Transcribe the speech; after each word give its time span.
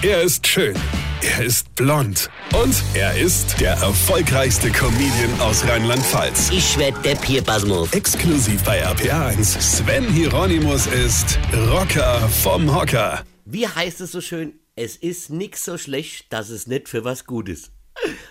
Er 0.00 0.22
ist 0.22 0.46
schön. 0.46 0.76
Er 1.22 1.44
ist 1.44 1.74
blond. 1.74 2.30
Und 2.54 2.84
er 2.94 3.18
ist 3.18 3.60
der 3.60 3.72
erfolgreichste 3.72 4.70
Comedian 4.70 5.40
aus 5.40 5.66
Rheinland-Pfalz. 5.66 6.50
Ich 6.52 6.78
werd 6.78 7.04
der 7.04 7.16
Pierpasmus. 7.16 7.92
Exklusiv 7.92 8.62
bei 8.62 8.86
RPA1. 8.86 9.60
Sven 9.60 10.08
Hieronymus 10.08 10.86
ist 10.86 11.36
Rocker 11.52 12.28
vom 12.28 12.72
Hocker. 12.72 13.24
Wie 13.44 13.66
heißt 13.66 14.00
es 14.00 14.12
so 14.12 14.20
schön? 14.20 14.60
Es 14.76 14.94
ist 14.94 15.30
nix 15.30 15.64
so 15.64 15.76
schlecht, 15.76 16.32
dass 16.32 16.48
es 16.48 16.68
nicht 16.68 16.88
für 16.88 17.02
was 17.02 17.24
gut 17.24 17.48
ist. 17.48 17.72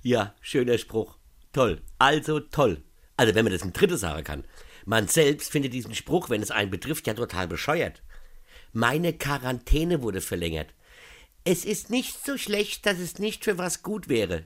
Ja, 0.00 0.34
schöner 0.40 0.78
Spruch. 0.78 1.18
Toll. 1.52 1.82
Also 1.98 2.40
toll. 2.40 2.82
Also 3.18 3.34
wenn 3.34 3.44
man 3.44 3.52
das 3.52 3.60
im 3.60 3.74
Dritte 3.74 3.98
sagen 3.98 4.24
kann. 4.24 4.44
Man 4.86 5.08
selbst 5.08 5.52
findet 5.52 5.74
diesen 5.74 5.94
Spruch, 5.94 6.30
wenn 6.30 6.40
es 6.40 6.50
einen 6.50 6.70
betrifft, 6.70 7.06
ja 7.06 7.12
total 7.12 7.48
bescheuert. 7.48 8.02
Meine 8.72 9.12
Quarantäne 9.12 10.00
wurde 10.00 10.22
verlängert. 10.22 10.68
Es 11.44 11.64
ist 11.64 11.90
nicht 11.90 12.24
so 12.24 12.36
schlecht, 12.36 12.84
dass 12.84 12.98
es 12.98 13.18
nicht 13.18 13.44
für 13.44 13.56
was 13.56 13.82
gut 13.82 14.08
wäre. 14.08 14.44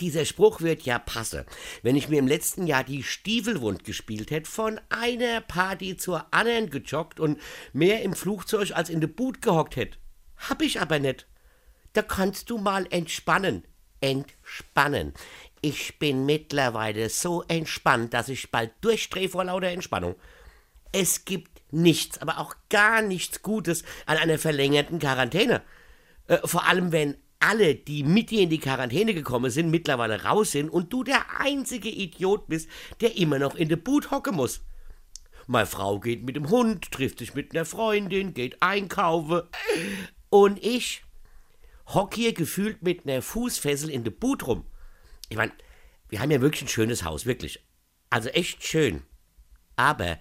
Dieser 0.00 0.24
Spruch 0.24 0.60
wird 0.60 0.82
ja 0.82 0.98
passe. 0.98 1.44
Wenn 1.82 1.96
ich 1.96 2.08
mir 2.08 2.18
im 2.18 2.28
letzten 2.28 2.66
Jahr 2.66 2.84
die 2.84 3.02
Stiefelwund 3.02 3.84
gespielt 3.84 4.30
hätte, 4.30 4.50
von 4.50 4.80
einer 4.90 5.40
Party 5.40 5.96
zur 5.96 6.26
anderen 6.32 6.70
gejoggt 6.70 7.18
und 7.18 7.40
mehr 7.72 8.02
im 8.02 8.14
Flugzeug 8.14 8.72
als 8.72 8.90
in 8.90 9.00
der 9.00 9.08
Boot 9.08 9.42
gehockt 9.42 9.76
hätte. 9.76 9.98
Hab 10.36 10.62
ich 10.62 10.80
aber 10.80 10.98
nicht. 10.98 11.26
Da 11.92 12.02
kannst 12.02 12.50
du 12.50 12.58
mal 12.58 12.86
entspannen. 12.90 13.64
Entspannen. 14.00 15.14
Ich 15.60 15.98
bin 15.98 16.26
mittlerweile 16.26 17.08
so 17.08 17.42
entspannt, 17.48 18.14
dass 18.14 18.28
ich 18.28 18.52
bald 18.52 18.70
durchdrehe 18.80 19.28
vor 19.28 19.44
lauter 19.44 19.68
Entspannung. 19.68 20.14
Es 20.92 21.24
gibt 21.24 21.60
nichts, 21.72 22.18
aber 22.18 22.38
auch 22.38 22.54
gar 22.70 23.02
nichts 23.02 23.42
Gutes 23.42 23.82
an 24.06 24.16
einer 24.16 24.38
verlängerten 24.38 25.00
Quarantäne. 25.00 25.62
Äh, 26.28 26.38
vor 26.44 26.66
allem, 26.66 26.92
wenn 26.92 27.16
alle, 27.40 27.74
die 27.74 28.04
mit 28.04 28.30
dir 28.30 28.42
in 28.42 28.50
die 28.50 28.58
Quarantäne 28.58 29.14
gekommen 29.14 29.50
sind, 29.50 29.70
mittlerweile 29.70 30.24
raus 30.24 30.52
sind 30.52 30.70
und 30.70 30.92
du 30.92 31.04
der 31.04 31.40
einzige 31.40 31.88
Idiot 31.88 32.48
bist, 32.48 32.68
der 33.00 33.16
immer 33.16 33.38
noch 33.38 33.54
in 33.54 33.68
der 33.68 33.76
Boot 33.76 34.10
hocken 34.10 34.36
muss. 34.36 34.60
Meine 35.46 35.66
Frau 35.66 35.98
geht 35.98 36.24
mit 36.24 36.36
dem 36.36 36.50
Hund, 36.50 36.90
trifft 36.90 37.20
sich 37.20 37.34
mit 37.34 37.52
einer 37.52 37.64
Freundin, 37.64 38.34
geht 38.34 38.60
einkaufen. 38.62 39.42
Und 40.28 40.62
ich 40.62 41.02
hock 41.86 42.14
hier 42.14 42.34
gefühlt 42.34 42.82
mit 42.82 43.06
einer 43.06 43.22
Fußfessel 43.22 43.88
in 43.88 44.04
der 44.04 44.10
Boot 44.10 44.46
rum. 44.46 44.66
Ich 45.30 45.36
meine, 45.36 45.52
wir 46.10 46.20
haben 46.20 46.30
ja 46.30 46.40
wirklich 46.40 46.62
ein 46.62 46.68
schönes 46.68 47.04
Haus, 47.04 47.24
wirklich. 47.24 47.64
Also 48.10 48.28
echt 48.30 48.62
schön. 48.64 49.02
Aber 49.76 50.18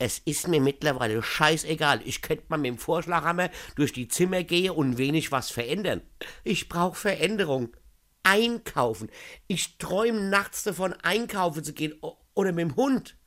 es 0.00 0.18
ist 0.18 0.48
mir 0.48 0.62
mittlerweile 0.62 1.22
scheißegal. 1.22 2.00
Ich 2.06 2.22
könnte 2.22 2.44
mal 2.48 2.56
mit 2.56 2.70
dem 2.70 2.78
Vorschlaghammer 2.78 3.50
durch 3.76 3.92
die 3.92 4.08
Zimmer 4.08 4.42
gehen 4.42 4.70
und 4.70 4.96
wenig 4.96 5.30
was 5.30 5.50
verändern. 5.50 6.00
Ich 6.42 6.70
brauche 6.70 6.98
Veränderung. 6.98 7.76
Einkaufen. 8.22 9.10
Ich 9.46 9.76
träume 9.76 10.22
nachts 10.22 10.62
davon, 10.62 10.94
einkaufen 10.94 11.62
zu 11.62 11.74
gehen. 11.74 11.94
Oder 12.32 12.52
mit 12.52 12.62
dem 12.62 12.76
Hund. 12.76 13.18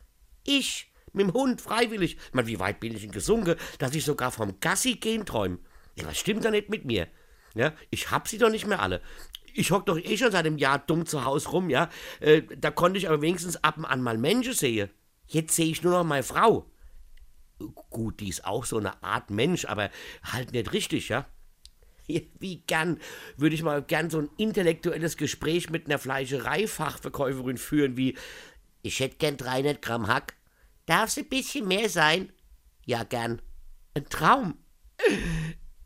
Ich, 0.46 0.92
mit 1.14 1.28
dem 1.28 1.34
Hund, 1.34 1.62
freiwillig. 1.62 2.16
Ich 2.16 2.34
meine, 2.34 2.48
wie 2.48 2.60
weit 2.60 2.80
bin 2.80 2.96
ich 2.96 3.02
denn 3.02 3.12
gesunken, 3.12 3.56
dass 3.78 3.94
ich 3.94 4.04
sogar 4.04 4.32
vom 4.32 4.60
Gassi 4.60 4.96
gehen 4.96 5.28
träume? 5.28 5.60
Ja, 5.96 6.08
was 6.08 6.18
stimmt 6.18 6.44
da 6.44 6.50
nicht 6.50 6.70
mit 6.70 6.86
mir? 6.86 7.08
Ja, 7.54 7.74
ich 7.92 8.10
hab 8.10 8.28
sie 8.28 8.40
doch 8.40 8.50
nicht 8.50 8.66
mehr 8.66 8.82
alle. 8.82 9.00
Ich 9.54 9.70
hock 9.70 9.86
doch 9.86 10.00
eh 10.00 10.18
schon 10.18 10.32
seit 10.32 10.48
einem 10.48 10.58
Jahr 10.58 10.80
dumm 10.80 11.06
zu 11.06 11.24
Hause 11.24 11.50
rum, 11.50 11.70
ja. 11.70 11.92
Äh, 12.20 12.42
da 12.58 12.72
konnte 12.72 12.98
ich 12.98 13.08
aber 13.08 13.22
wenigstens 13.22 13.64
ab 13.64 13.78
und 13.78 13.86
an 13.86 14.02
mal 14.02 14.18
Menschen 14.18 14.54
sehen. 14.54 14.90
Jetzt 15.28 15.56
sehe 15.56 15.68
ich 15.68 15.84
nur 15.84 15.94
noch 15.94 16.04
meine 16.04 16.24
Frau. 16.24 16.66
Gut, 17.90 18.20
die 18.20 18.30
ist 18.30 18.46
auch 18.46 18.66
so 18.66 18.78
eine 18.78 19.02
Art 19.04 19.30
Mensch, 19.30 19.66
aber 19.66 19.90
halt 20.24 20.52
nicht 20.52 20.74
richtig, 20.74 21.10
ja? 21.10 21.26
Wie 22.40 22.58
gern 22.68 23.00
würde 23.38 23.56
ich 23.56 23.64
mal 23.64 23.82
gern 23.82 24.10
so 24.10 24.20
ein 24.20 24.30
intellektuelles 24.38 25.18
Gespräch 25.18 25.70
mit 25.70 25.86
einer 25.86 26.00
Fleischereifachverkäuferin 26.00 27.58
führen, 27.58 27.98
wie 27.98 28.18
ich 28.82 29.00
hätte 29.00 29.18
gern 29.18 29.38
300 29.38 29.82
Gramm 29.82 30.08
Hack. 30.08 30.36
Darf 30.86 31.10
es 31.10 31.17
ein 31.17 31.30
bisschen 31.30 31.67
mehr 31.67 31.89
sein? 31.89 32.33
Ja, 32.86 33.04
gern. 33.04 33.42
Ein 33.94 34.10
Traum. 34.10 34.58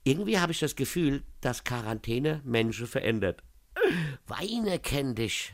Irgendwie 0.04 0.40
habe 0.40 0.52
ich 0.52 0.60
das 0.60 0.76
Gefühl, 0.76 1.24
dass 1.42 1.64
Quarantäne 1.64 2.42
Menschen 2.44 2.88
verändert. 2.88 3.44
Weine 4.26 4.80
kenn 4.80 5.14
dich. 5.14 5.54